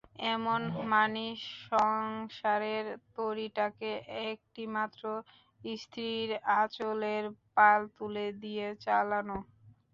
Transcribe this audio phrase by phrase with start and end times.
[0.31, 0.61] এমন
[0.91, 1.27] মানী
[1.61, 2.85] সংসারের
[3.15, 3.91] তরীটাকে
[4.27, 5.03] একটিমাত্র
[5.75, 6.29] স্ত্রীর
[6.59, 7.23] আঁচলের
[7.57, 9.37] পাল তুলে দিয়ে চালানো!